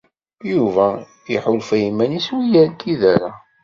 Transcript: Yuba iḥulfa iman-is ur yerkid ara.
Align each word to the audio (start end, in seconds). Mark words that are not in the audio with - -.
Yuba 0.51 0.87
iḥulfa 1.35 1.77
iman-is 1.89 2.27
ur 2.37 2.43
yerkid 2.51 3.01
ara. 3.13 3.31